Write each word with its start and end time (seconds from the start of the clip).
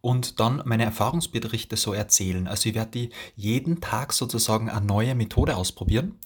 und 0.00 0.40
dann 0.40 0.62
meine 0.64 0.84
Erfahrungsberichte 0.84 1.76
so 1.76 1.92
erzählen. 1.92 2.46
Also 2.46 2.68
ich 2.68 2.74
werde 2.74 2.90
die 2.90 3.10
jeden 3.34 3.80
Tag 3.80 4.12
sozusagen 4.12 4.70
eine 4.70 4.84
neue 4.84 5.14
Methode 5.14 5.56
ausprobieren. 5.56 6.18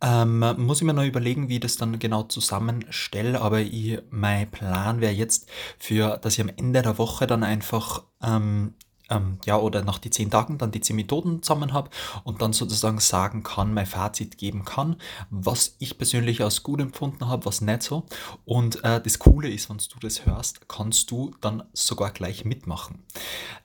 Ähm, 0.00 0.40
muss 0.56 0.80
ich 0.80 0.84
mir 0.84 0.94
noch 0.94 1.04
überlegen, 1.04 1.48
wie 1.48 1.54
ich 1.54 1.60
das 1.60 1.76
dann 1.76 2.00
genau 2.00 2.24
zusammenstelle, 2.24 3.40
aber 3.40 3.60
ich, 3.60 4.00
mein 4.10 4.50
Plan 4.50 5.00
wäre 5.00 5.12
jetzt, 5.12 5.48
für, 5.78 6.18
dass 6.18 6.34
ich 6.34 6.40
am 6.40 6.50
Ende 6.56 6.82
der 6.82 6.98
Woche 6.98 7.28
dann 7.28 7.44
einfach 7.44 8.02
ähm, 8.20 8.74
ähm, 9.12 9.38
ja, 9.44 9.58
oder 9.58 9.84
nach 9.84 9.98
die 9.98 10.10
zehn 10.10 10.30
Tagen 10.30 10.58
dann 10.58 10.72
die 10.72 10.80
zehn 10.80 10.96
Methoden 10.96 11.42
zusammen 11.42 11.72
habe 11.72 11.90
und 12.24 12.42
dann 12.42 12.52
sozusagen 12.52 12.98
sagen 12.98 13.42
kann, 13.42 13.74
mein 13.74 13.86
Fazit 13.86 14.38
geben 14.38 14.64
kann, 14.64 14.96
was 15.30 15.76
ich 15.78 15.98
persönlich 15.98 16.42
als 16.42 16.62
gut 16.62 16.80
empfunden 16.80 17.28
habe, 17.28 17.44
was 17.46 17.60
nicht 17.60 17.82
so. 17.82 18.06
Und 18.44 18.82
äh, 18.84 19.00
das 19.00 19.18
Coole 19.18 19.50
ist, 19.50 19.68
wenn 19.68 19.78
du 19.78 19.98
das 20.00 20.26
hörst, 20.26 20.68
kannst 20.68 21.10
du 21.10 21.32
dann 21.40 21.64
sogar 21.72 22.10
gleich 22.10 22.44
mitmachen. 22.44 23.04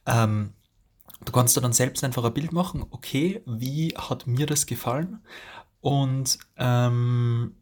Ähm, 0.06 0.54
du 1.24 1.32
kannst 1.32 1.56
dir 1.56 1.62
dann 1.62 1.74
selbst 1.74 2.04
einfach 2.04 2.24
ein 2.24 2.34
Bild 2.34 2.52
machen, 2.52 2.86
okay, 2.90 3.42
wie 3.46 3.96
hat 3.98 4.28
mir 4.28 4.46
das 4.46 4.66
gefallen? 4.66 5.20
Und 5.80 6.38
ähm, 6.58 7.56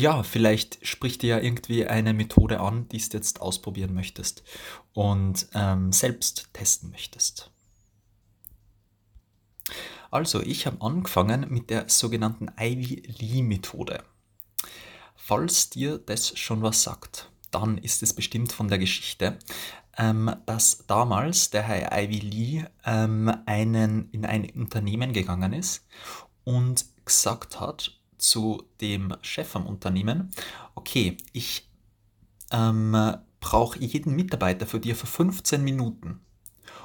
ja, 0.00 0.22
vielleicht 0.22 0.86
spricht 0.86 1.22
dir 1.22 1.36
ja 1.36 1.38
irgendwie 1.38 1.86
eine 1.86 2.12
Methode 2.12 2.60
an, 2.60 2.88
die 2.88 2.98
du 2.98 3.16
jetzt 3.16 3.40
ausprobieren 3.40 3.94
möchtest 3.94 4.42
und 4.92 5.46
ähm, 5.54 5.92
selbst 5.92 6.48
testen 6.52 6.90
möchtest. 6.90 7.50
Also, 10.10 10.40
ich 10.40 10.66
habe 10.66 10.80
angefangen 10.80 11.46
mit 11.48 11.70
der 11.70 11.88
sogenannten 11.88 12.48
Ivy 12.58 13.02
Lee 13.18 13.42
Methode. 13.42 14.04
Falls 15.16 15.70
dir 15.70 15.98
das 15.98 16.38
schon 16.38 16.62
was 16.62 16.82
sagt, 16.82 17.30
dann 17.50 17.78
ist 17.78 18.02
es 18.02 18.14
bestimmt 18.14 18.52
von 18.52 18.68
der 18.68 18.78
Geschichte, 18.78 19.38
ähm, 19.98 20.34
dass 20.46 20.84
damals 20.86 21.50
der 21.50 21.62
Herr 21.62 21.90
Ivy 21.92 22.18
Lee 22.18 22.64
ähm, 22.84 23.32
einen, 23.46 24.10
in 24.10 24.24
ein 24.24 24.48
Unternehmen 24.50 25.12
gegangen 25.12 25.52
ist 25.52 25.86
und 26.44 26.84
gesagt 27.04 27.60
hat 27.60 27.95
zu 28.18 28.62
dem 28.80 29.14
Chef 29.22 29.48
vom 29.48 29.66
Unternehmen, 29.66 30.30
okay, 30.74 31.16
ich 31.32 31.68
ähm, 32.50 32.96
brauche 33.40 33.78
jeden 33.78 34.16
Mitarbeiter 34.16 34.66
für 34.66 34.80
dir 34.80 34.96
für 34.96 35.06
15 35.06 35.62
Minuten 35.62 36.20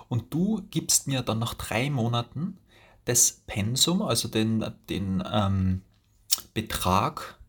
und 0.09 0.33
du 0.33 0.61
gibst 0.69 1.07
mir 1.07 1.21
dann 1.21 1.39
nach 1.39 1.53
drei 1.53 1.89
Monaten 1.89 2.57
das 3.05 3.43
Pensum, 3.47 4.01
also 4.01 4.27
den, 4.27 4.65
den 4.89 5.23
ähm, 5.31 5.81
Betrag, 6.53 7.39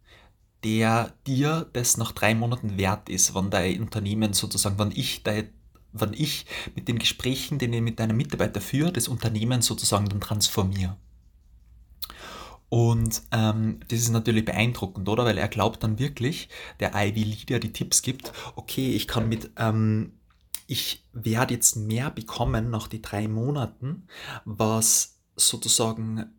der 0.65 1.13
dir 1.27 1.69
das 1.73 1.97
nach 1.97 2.13
drei 2.13 2.35
Monaten 2.35 2.79
wert 2.79 3.09
ist, 3.09 3.35
wenn 3.35 3.51
dein 3.51 3.81
Unternehmen 3.81 4.33
sozusagen, 4.33 4.79
wenn 4.79 4.93
ich 4.93 5.23
dein 5.23 5.51
wenn 5.93 6.15
ich 6.15 6.47
mit 6.75 6.89
den 6.89 6.99
Gesprächen, 6.99 7.59
die 7.59 7.67
ich 7.67 7.81
mit 7.83 8.01
deinem 8.01 8.17
Mitarbeiter 8.17 8.61
führe, 8.61 8.93
das 8.93 9.09
Unternehmen 9.09 9.63
sozusagen 9.63 10.09
dann 10.09 10.21
transformiere. 10.21 10.97
Und 12.73 13.25
ähm, 13.33 13.81
das 13.89 13.98
ist 13.98 14.09
natürlich 14.09 14.47
beeindruckend, 14.47 15.06
oder? 15.06 15.27
Weil 15.27 15.37
er 15.37 15.48
glaubt 15.48 15.83
dann 15.83 15.98
wirklich, 15.98 16.48
der 16.80 16.92
Ivy 16.95 17.23
Leader 17.23 17.58
die 17.58 17.74
Tipps 17.74 18.01
gibt, 18.01 18.33
okay, 18.57 18.95
ich 18.95 19.07
kann 19.07 19.29
mit, 19.29 19.51
ähm, 19.58 20.19
ich 20.67 21.07
werde 21.13 21.52
jetzt 21.52 21.77
mehr 21.77 22.11
bekommen 22.11 22.70
nach 22.70 22.89
die 22.89 23.02
drei 23.02 23.29
Monaten, 23.29 24.07
was 24.47 25.19
sozusagen, 25.36 26.33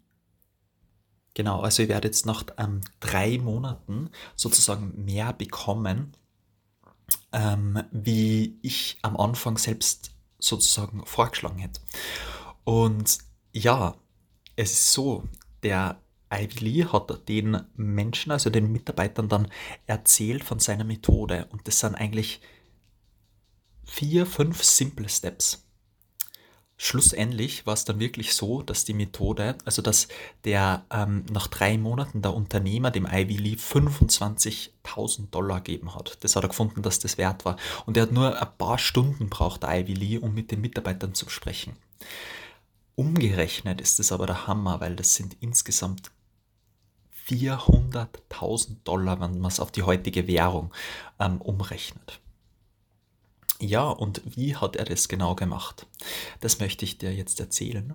genau, 1.35 1.61
also 1.61 1.83
ich 1.83 1.89
werde 1.89 2.07
jetzt 2.07 2.25
nach 2.25 2.43
ähm, 2.57 2.81
drei 2.99 3.37
Monaten 3.37 4.09
sozusagen 4.35 5.05
mehr 5.05 5.33
bekommen, 5.33 6.17
ähm, 7.31 7.83
wie 7.91 8.57
ich 8.63 8.97
am 9.03 9.17
Anfang 9.17 9.59
selbst 9.59 10.09
sozusagen 10.39 11.05
vorgeschlagen 11.05 11.59
hätte. 11.59 11.79
Und 12.63 13.19
ja, 13.51 13.93
es 14.55 14.71
ist 14.71 14.93
so, 14.93 15.25
der 15.61 15.99
Ivy 16.33 16.59
Lee 16.65 16.85
hat 16.85 17.27
den 17.29 17.61
Menschen, 17.75 18.31
also 18.31 18.49
den 18.49 18.71
Mitarbeitern 18.71 19.29
dann 19.29 19.47
erzählt 19.85 20.43
von 20.43 20.59
seiner 20.59 20.83
Methode. 20.83 21.47
Und 21.51 21.67
das 21.67 21.79
sind 21.79 21.95
eigentlich 21.95 22.41
vier, 23.85 24.25
fünf 24.25 24.63
simple 24.63 25.09
Steps. 25.09 25.63
Schlussendlich 26.75 27.65
war 27.65 27.75
es 27.75 27.85
dann 27.85 27.99
wirklich 27.99 28.33
so, 28.33 28.63
dass 28.63 28.83
die 28.83 28.95
Methode, 28.95 29.55
also 29.63 29.81
dass 29.81 30.07
der 30.43 30.85
ähm, 30.91 31.23
nach 31.31 31.47
drei 31.47 31.77
Monaten 31.77 32.21
der 32.21 32.33
Unternehmer 32.33 32.89
dem 32.91 33.05
Ivy 33.05 33.37
Lee 33.37 33.55
25.000 33.55 35.29
Dollar 35.29 35.61
gegeben 35.61 35.95
hat. 35.95 36.17
Das 36.21 36.35
hat 36.35 36.43
er 36.43 36.49
gefunden, 36.49 36.81
dass 36.81 36.99
das 36.99 37.17
wert 37.17 37.45
war. 37.45 37.57
Und 37.85 37.95
er 37.95 38.03
hat 38.03 38.11
nur 38.11 38.41
ein 38.41 38.57
paar 38.57 38.79
Stunden 38.79 39.29
braucht, 39.29 39.63
der 39.63 39.79
Ivy 39.79 39.93
Lee, 39.93 40.17
um 40.17 40.33
mit 40.33 40.51
den 40.51 40.61
Mitarbeitern 40.61 41.13
zu 41.13 41.29
sprechen. 41.29 41.77
Umgerechnet 42.95 43.79
ist 43.79 43.99
es 43.99 44.11
aber 44.11 44.25
der 44.25 44.47
Hammer, 44.47 44.81
weil 44.81 44.95
das 44.95 45.15
sind 45.15 45.37
insgesamt 45.39 46.11
400.000 47.27 48.83
Dollar, 48.83 49.19
wenn 49.19 49.39
man 49.39 49.51
es 49.51 49.59
auf 49.59 49.71
die 49.71 49.83
heutige 49.83 50.27
Währung 50.27 50.73
ähm, 51.19 51.41
umrechnet. 51.41 52.19
Ja, 53.59 53.87
und 53.87 54.21
wie 54.25 54.55
hat 54.55 54.75
er 54.75 54.85
das 54.85 55.07
genau 55.07 55.35
gemacht? 55.35 55.87
Das 56.41 56.59
möchte 56.59 56.83
ich 56.83 56.97
dir 56.97 57.13
jetzt 57.13 57.39
erzählen. 57.39 57.93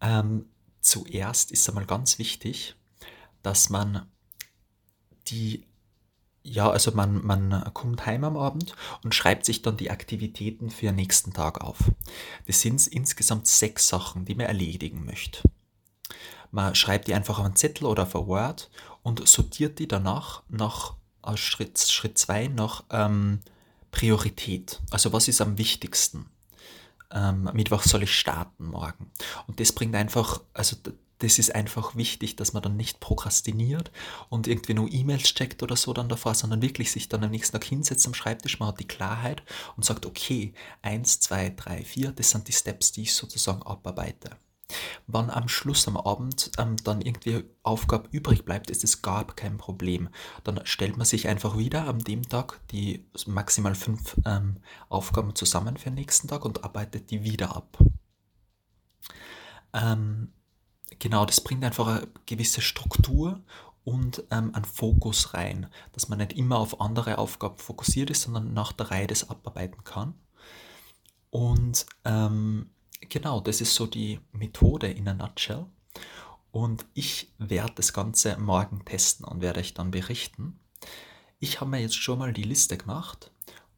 Ähm, 0.00 0.46
zuerst 0.80 1.52
ist 1.52 1.68
einmal 1.68 1.86
ganz 1.86 2.18
wichtig, 2.18 2.74
dass 3.42 3.70
man 3.70 4.08
die, 5.28 5.64
ja, 6.42 6.68
also 6.68 6.90
man, 6.92 7.24
man 7.24 7.72
kommt 7.72 8.04
heim 8.06 8.24
am 8.24 8.36
Abend 8.36 8.74
und 9.04 9.14
schreibt 9.14 9.44
sich 9.44 9.62
dann 9.62 9.76
die 9.76 9.90
Aktivitäten 9.90 10.70
für 10.70 10.86
den 10.86 10.96
nächsten 10.96 11.32
Tag 11.32 11.60
auf. 11.60 11.78
Das 12.46 12.60
sind 12.60 12.84
insgesamt 12.88 13.46
sechs 13.46 13.86
Sachen, 13.86 14.24
die 14.24 14.34
man 14.34 14.46
erledigen 14.46 15.04
möchte. 15.04 15.42
Man 16.50 16.74
schreibt 16.74 17.08
die 17.08 17.14
einfach 17.14 17.38
auf 17.38 17.44
einen 17.44 17.56
Zettel 17.56 17.86
oder 17.86 18.04
auf 18.04 18.16
ein 18.16 18.26
Word 18.26 18.70
und 19.02 19.26
sortiert 19.28 19.78
die 19.78 19.88
danach 19.88 20.42
nach 20.48 20.94
äh, 21.24 21.36
Schritt 21.36 21.78
2 21.78 21.92
Schritt 21.92 22.18
zwei 22.18 22.48
nach 22.48 22.84
ähm, 22.90 23.40
Priorität. 23.90 24.80
Also 24.90 25.12
was 25.12 25.28
ist 25.28 25.40
am 25.40 25.58
wichtigsten? 25.58 26.26
Ähm, 27.12 27.50
mit 27.52 27.70
was 27.70 27.84
soll 27.84 28.04
ich 28.04 28.14
starten 28.14 28.66
morgen? 28.66 29.10
Und 29.46 29.58
das 29.60 29.72
bringt 29.72 29.96
einfach, 29.96 30.40
also 30.54 30.76
das 31.18 31.38
ist 31.38 31.54
einfach 31.54 31.96
wichtig, 31.96 32.36
dass 32.36 32.52
man 32.52 32.62
dann 32.62 32.76
nicht 32.76 33.00
prokrastiniert 33.00 33.90
und 34.28 34.46
irgendwie 34.46 34.74
nur 34.74 34.90
E-Mails 34.90 35.34
checkt 35.34 35.62
oder 35.62 35.76
so 35.76 35.92
dann 35.92 36.08
davor, 36.08 36.34
sondern 36.34 36.62
wirklich 36.62 36.90
sich 36.90 37.08
dann 37.08 37.24
am 37.24 37.30
nächsten 37.30 37.52
Tag 37.52 37.64
hinsetzt 37.64 38.06
am 38.06 38.14
Schreibtisch, 38.14 38.58
man 38.58 38.68
hat 38.68 38.80
die 38.80 38.88
Klarheit 38.88 39.42
und 39.76 39.84
sagt, 39.84 40.06
okay, 40.06 40.54
eins, 40.82 41.20
zwei, 41.20 41.50
drei, 41.50 41.84
vier, 41.84 42.12
das 42.12 42.30
sind 42.30 42.48
die 42.48 42.52
Steps, 42.52 42.92
die 42.92 43.02
ich 43.02 43.14
sozusagen 43.14 43.62
abarbeite. 43.62 44.30
Wenn 45.06 45.30
am 45.30 45.48
Schluss 45.48 45.86
am 45.88 45.96
Abend 45.96 46.50
ähm, 46.58 46.76
dann 46.84 47.00
irgendwie 47.00 47.44
Aufgabe 47.62 48.08
übrig 48.10 48.44
bleibt, 48.44 48.70
ist 48.70 48.84
es 48.84 49.02
gar 49.02 49.26
kein 49.26 49.56
Problem. 49.56 50.08
Dann 50.44 50.60
stellt 50.64 50.96
man 50.96 51.06
sich 51.06 51.28
einfach 51.28 51.56
wieder 51.56 51.86
am 51.86 51.98
dem 51.98 52.28
Tag 52.28 52.60
die 52.70 53.06
maximal 53.26 53.74
fünf 53.74 54.16
ähm, 54.24 54.58
Aufgaben 54.88 55.34
zusammen 55.34 55.76
für 55.76 55.90
den 55.90 55.94
nächsten 55.94 56.28
Tag 56.28 56.44
und 56.44 56.64
arbeitet 56.64 57.10
die 57.10 57.24
wieder 57.24 57.56
ab. 57.56 57.78
Ähm, 59.72 60.32
genau, 60.98 61.24
das 61.24 61.40
bringt 61.40 61.64
einfach 61.64 61.86
eine 61.86 62.08
gewisse 62.26 62.60
Struktur 62.60 63.40
und 63.84 64.24
ähm, 64.30 64.54
einen 64.54 64.64
Fokus 64.64 65.34
rein, 65.34 65.66
dass 65.92 66.08
man 66.08 66.18
nicht 66.18 66.34
immer 66.34 66.58
auf 66.58 66.80
andere 66.80 67.18
Aufgaben 67.18 67.58
fokussiert 67.58 68.10
ist, 68.10 68.22
sondern 68.22 68.52
nach 68.52 68.72
der 68.72 68.90
Reihe 68.90 69.06
das 69.06 69.28
abarbeiten 69.28 69.84
kann. 69.84 70.14
Und 71.30 71.86
ähm, 72.04 72.70
Genau, 73.00 73.40
das 73.40 73.60
ist 73.60 73.74
so 73.74 73.86
die 73.86 74.20
Methode 74.32 74.90
in 74.90 75.08
a 75.08 75.14
nutshell. 75.14 75.66
Und 76.52 76.84
ich 76.94 77.32
werde 77.38 77.74
das 77.76 77.92
Ganze 77.92 78.36
morgen 78.36 78.84
testen 78.84 79.24
und 79.24 79.40
werde 79.40 79.60
euch 79.60 79.74
dann 79.74 79.90
berichten. 79.90 80.58
Ich 81.38 81.60
habe 81.60 81.70
mir 81.70 81.80
jetzt 81.80 81.96
schon 81.96 82.18
mal 82.18 82.32
die 82.32 82.42
Liste 82.42 82.76
gemacht 82.76 83.30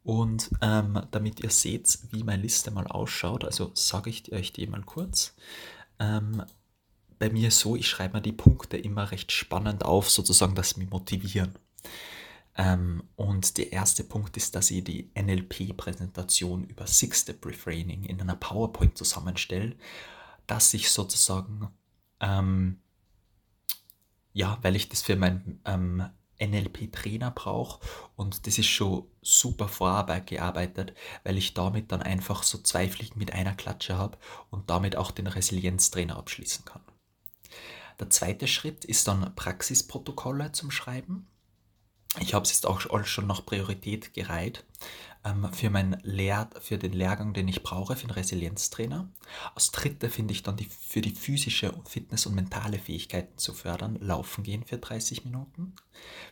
und 0.03 0.49
ähm, 0.61 1.01
damit 1.11 1.39
ihr 1.39 1.49
seht, 1.49 1.99
wie 2.11 2.23
meine 2.23 2.41
Liste 2.41 2.71
mal 2.71 2.87
ausschaut, 2.87 3.45
also 3.45 3.71
sage 3.73 4.09
ich 4.09 4.31
euch 4.33 4.51
die 4.51 4.67
mal 4.67 4.83
kurz. 4.83 5.33
Ähm, 5.99 6.43
bei 7.19 7.29
mir 7.29 7.51
so, 7.51 7.75
ich 7.75 7.87
schreibe 7.87 8.17
mir 8.17 8.21
die 8.21 8.33
Punkte 8.33 8.75
immer 8.75 9.11
recht 9.11 9.31
spannend 9.31 9.85
auf, 9.85 10.09
sozusagen, 10.09 10.55
dass 10.55 10.71
sie 10.71 10.81
mich 10.81 10.89
motivieren. 10.89 11.55
Ähm, 12.55 13.03
und 13.15 13.57
der 13.57 13.71
erste 13.71 14.03
Punkt 14.03 14.37
ist, 14.37 14.55
dass 14.55 14.69
ich 14.71 14.83
die 14.83 15.11
NLP-Präsentation 15.15 16.65
über 16.65 16.85
Six-Step-Refraining 16.85 18.03
in 18.03 18.21
einer 18.21 18.35
PowerPoint 18.35 18.97
zusammenstelle, 18.97 19.75
dass 20.45 20.73
ich 20.73 20.91
sozusagen, 20.91 21.69
ähm, 22.19 22.79
ja, 24.33 24.59
weil 24.61 24.75
ich 24.75 24.89
das 24.89 25.01
für 25.01 25.15
mein 25.15 25.59
ähm, 25.65 26.09
NLP-Trainer 26.39 27.31
brauche 27.31 27.79
und 28.15 28.45
das 28.45 28.57
ist 28.57 28.67
schon 28.67 29.07
super 29.21 29.67
Vorarbeit 29.67 30.27
gearbeitet, 30.27 30.93
weil 31.23 31.37
ich 31.37 31.53
damit 31.53 31.91
dann 31.91 32.01
einfach 32.01 32.43
so 32.43 32.57
zwei 32.59 32.89
Fliegen 32.89 33.19
mit 33.19 33.33
einer 33.33 33.55
Klatsche 33.55 33.97
habe 33.97 34.17
und 34.49 34.69
damit 34.69 34.95
auch 34.95 35.11
den 35.11 35.27
Resilienztrainer 35.27 36.17
abschließen 36.17 36.65
kann. 36.65 36.81
Der 37.99 38.09
zweite 38.09 38.47
Schritt 38.47 38.85
ist 38.85 39.07
dann 39.07 39.33
Praxisprotokolle 39.35 40.51
zum 40.51 40.71
Schreiben. 40.71 41.27
Ich 42.19 42.33
habe 42.33 42.43
es 42.43 42.51
jetzt 42.51 42.67
auch 42.67 42.81
schon 43.05 43.27
nach 43.27 43.45
Priorität 43.45 44.13
gereiht 44.13 44.63
ähm, 45.25 45.51
für, 45.53 45.69
mein 45.69 45.99
Lehr 46.03 46.49
für 46.59 46.77
den 46.77 46.93
Lehrgang, 46.93 47.33
den 47.33 47.47
ich 47.47 47.63
brauche, 47.63 47.95
für 47.95 48.07
den 48.07 48.11
Resilienztrainer. 48.11 49.09
Als 49.55 49.71
dritte 49.71 50.09
finde 50.09 50.33
ich 50.33 50.43
dann 50.43 50.57
die, 50.57 50.65
für 50.65 51.01
die 51.01 51.15
physische 51.15 51.73
Fitness 51.85 52.25
und 52.25 52.35
mentale 52.35 52.79
Fähigkeiten 52.79 53.37
zu 53.37 53.53
fördern, 53.53 53.97
Laufen 53.99 54.43
gehen 54.43 54.63
für 54.63 54.77
30 54.77 55.25
Minuten. 55.25 55.73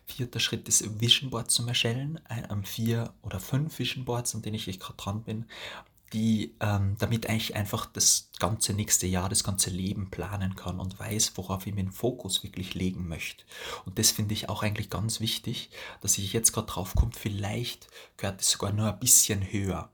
Vierter 0.05 0.39
Schritt 0.39 0.67
ist 0.67 0.99
Vision 0.99 1.29
Board 1.29 1.51
zu 1.51 1.65
erstellen, 1.67 2.19
ein, 2.25 2.65
vier 2.65 3.13
oder 3.21 3.39
fünf 3.39 3.79
Vision 3.79 4.05
Boards, 4.05 4.35
an 4.35 4.41
denen 4.41 4.55
ich 4.55 4.79
gerade 4.79 4.97
dran 4.97 5.23
bin, 5.23 5.45
die 6.13 6.55
ähm, 6.59 6.95
damit 6.99 7.29
eigentlich 7.29 7.55
einfach 7.55 7.85
das 7.85 8.29
ganze 8.39 8.73
nächste 8.73 9.07
Jahr, 9.07 9.29
das 9.29 9.43
ganze 9.43 9.69
Leben 9.69 10.09
planen 10.09 10.55
kann 10.55 10.79
und 10.79 10.99
weiß, 10.99 11.33
worauf 11.35 11.65
ich 11.65 11.73
meinen 11.73 11.91
Fokus 11.91 12.43
wirklich 12.43 12.73
legen 12.73 13.07
möchte. 13.07 13.45
Und 13.85 13.97
das 13.97 14.11
finde 14.11 14.33
ich 14.33 14.49
auch 14.49 14.61
eigentlich 14.61 14.89
ganz 14.89 15.21
wichtig, 15.21 15.69
dass 16.01 16.17
ich 16.17 16.33
jetzt 16.33 16.51
gerade 16.51 16.67
drauf 16.67 16.95
komme, 16.95 17.11
vielleicht 17.17 17.87
gehört 18.17 18.41
es 18.41 18.51
sogar 18.51 18.73
nur 18.73 18.91
ein 18.91 18.99
bisschen 18.99 19.41
höher. 19.51 19.89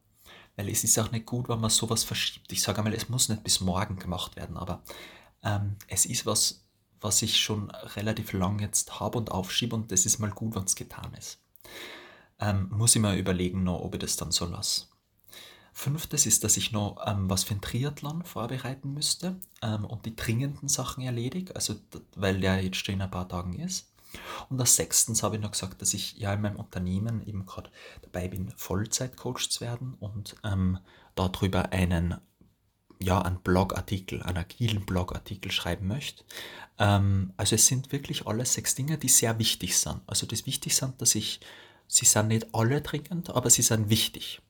Weil 0.55 0.69
es 0.69 0.83
ist 0.83 0.97
auch 0.97 1.11
nicht 1.11 1.27
gut, 1.27 1.49
wenn 1.49 1.59
man 1.59 1.69
sowas 1.69 2.03
verschiebt. 2.03 2.51
Ich 2.51 2.63
sage 2.63 2.79
einmal, 2.79 2.93
es 2.93 3.09
muss 3.09 3.29
nicht 3.29 3.43
bis 3.43 3.61
morgen 3.61 3.99
gemacht 3.99 4.35
werden, 4.35 4.57
aber 4.57 4.81
ähm, 5.43 5.75
es 5.87 6.07
ist 6.07 6.25
was, 6.25 6.63
was 6.99 7.21
ich 7.21 7.39
schon 7.39 7.69
relativ 7.69 8.33
lang 8.33 8.59
jetzt 8.59 8.99
habe 8.99 9.19
und 9.19 9.31
aufschiebe 9.31 9.75
und 9.75 9.91
das 9.91 10.07
ist 10.07 10.17
mal 10.17 10.31
gut, 10.31 10.55
wenn 10.55 10.63
es 10.63 10.75
getan 10.75 11.13
ist. 11.13 11.39
Ähm, 12.39 12.69
muss 12.71 12.95
ich 12.95 13.01
mal 13.01 13.17
überlegen, 13.17 13.63
noch, 13.63 13.81
ob 13.81 13.93
ich 13.93 13.99
das 13.99 14.17
dann 14.17 14.31
so 14.31 14.45
lasse. 14.45 14.85
Fünftes 15.77 16.25
ist, 16.25 16.43
dass 16.43 16.57
ich 16.57 16.71
noch 16.71 16.97
ähm, 17.05 17.29
was 17.29 17.43
für 17.43 17.53
ein 17.53 17.61
Triathlon 17.61 18.23
vorbereiten 18.23 18.95
müsste 18.95 19.35
ähm, 19.61 19.85
und 19.85 20.07
die 20.07 20.15
dringenden 20.15 20.69
Sachen 20.69 21.03
erledige, 21.03 21.55
also 21.55 21.75
weil 22.15 22.39
der 22.39 22.63
jetzt 22.63 22.83
schon 22.83 22.95
in 22.95 23.01
ein 23.03 23.11
paar 23.11 23.29
Tagen 23.29 23.53
ist. 23.53 23.93
Und 24.49 24.59
als 24.59 24.75
sechstens 24.75 25.21
habe 25.21 25.35
ich 25.35 25.41
noch 25.43 25.51
gesagt, 25.51 25.83
dass 25.83 25.93
ich 25.93 26.17
ja 26.17 26.33
in 26.33 26.41
meinem 26.41 26.55
Unternehmen 26.55 27.21
eben 27.27 27.45
gerade 27.45 27.69
dabei 28.01 28.27
bin, 28.27 28.51
Vollzeitcoach 28.55 29.51
zu 29.51 29.61
werden 29.61 29.93
und 29.99 30.35
ähm, 30.43 30.79
darüber 31.13 31.71
einen, 31.71 32.15
ja, 32.99 33.21
einen 33.21 33.39
Blogartikel, 33.41 34.23
einen 34.23 34.37
agilen 34.37 34.83
Blogartikel 34.83 35.51
schreiben 35.51 35.85
möchte. 35.85 36.23
Ähm, 36.79 37.33
also 37.37 37.53
es 37.53 37.67
sind 37.67 37.91
wirklich 37.91 38.25
alle 38.25 38.47
sechs 38.47 38.73
Dinge, 38.73 38.97
die 38.97 39.09
sehr 39.09 39.37
wichtig 39.37 39.77
sind. 39.77 40.01
Also 40.07 40.25
das 40.25 40.47
wichtig 40.47 40.75
sind, 40.75 40.99
dass 41.03 41.13
ich, 41.13 41.39
sie 41.87 42.05
sind 42.05 42.29
nicht 42.29 42.47
alle 42.55 42.81
dringend, 42.81 43.29
aber 43.29 43.51
sie 43.51 43.61
sind 43.61 43.91
wichtig. 43.91 44.41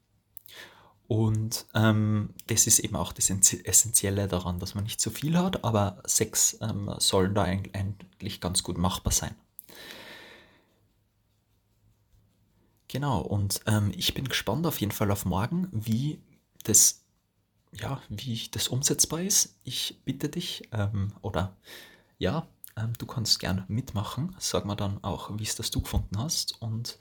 Und 1.07 1.65
ähm, 1.73 2.33
das 2.47 2.67
ist 2.67 2.79
eben 2.79 2.95
auch 2.95 3.13
das 3.13 3.29
Essentielle 3.29 4.27
daran, 4.27 4.59
dass 4.59 4.75
man 4.75 4.83
nicht 4.83 4.99
zu 4.99 5.09
viel 5.09 5.37
hat, 5.37 5.63
aber 5.63 6.01
sechs 6.05 6.57
ähm, 6.61 6.93
sollen 6.97 7.33
da 7.33 7.43
eigentlich 7.43 8.41
ganz 8.41 8.61
gut 8.61 8.77
machbar 8.77 9.13
sein. 9.13 9.35
Genau, 12.89 13.21
und 13.21 13.61
ähm, 13.67 13.91
ich 13.95 14.13
bin 14.13 14.27
gespannt 14.27 14.65
auf 14.65 14.79
jeden 14.79 14.91
Fall 14.91 15.11
auf 15.11 15.25
morgen, 15.25 15.67
wie 15.71 16.19
das, 16.63 17.03
ja, 17.73 18.01
wie 18.09 18.47
das 18.51 18.67
umsetzbar 18.67 19.21
ist. 19.21 19.55
Ich 19.63 19.99
bitte 20.03 20.29
dich, 20.29 20.69
ähm, 20.71 21.13
oder 21.21 21.55
ja, 22.17 22.47
ähm, 22.77 22.93
du 22.97 23.05
kannst 23.05 23.39
gerne 23.39 23.65
mitmachen. 23.67 24.35
Sag 24.39 24.65
mal 24.65 24.75
dann 24.75 25.03
auch, 25.03 25.31
wie 25.37 25.43
es 25.43 25.55
das 25.55 25.71
du 25.71 25.81
gefunden 25.81 26.17
hast. 26.17 26.61
Und 26.61 26.97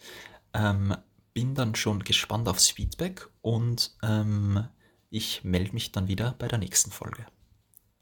ähm, 0.55 0.97
bin 1.37 1.55
dann 1.55 1.75
schon 1.75 2.03
gespannt 2.03 2.49
aufs 2.49 2.71
Feedback 2.71 3.29
und 3.43 3.94
ähm, 4.03 4.67
ich 5.11 5.44
melde 5.44 5.75
mich 5.75 5.93
dann 5.93 6.09
wieder 6.09 6.35
bei 6.38 6.49
der 6.49 6.56
nächsten 6.56 6.91
Folge. 6.91 7.27